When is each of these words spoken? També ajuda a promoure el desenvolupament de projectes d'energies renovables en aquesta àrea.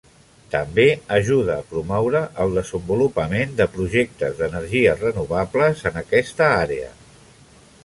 També 0.53 0.85
ajuda 1.17 1.57
a 1.63 1.65
promoure 1.73 2.21
el 2.45 2.55
desenvolupament 2.61 3.53
de 3.61 3.69
projectes 3.75 4.35
d'energies 4.41 5.05
renovables 5.07 5.87
en 5.93 6.03
aquesta 6.05 6.51
àrea. 6.67 6.93